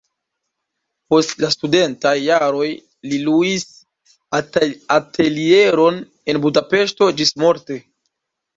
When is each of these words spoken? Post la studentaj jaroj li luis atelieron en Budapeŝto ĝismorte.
Post 1.13 1.43
la 1.43 1.49
studentaj 1.55 2.13
jaroj 2.21 2.69
li 3.11 3.21
luis 3.29 3.67
atelieron 4.89 6.03
en 6.35 6.43
Budapeŝto 6.49 7.13
ĝismorte. 7.21 7.83